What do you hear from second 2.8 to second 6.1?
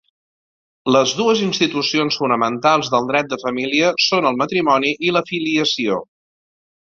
del dret de família són el matrimoni i la filiació.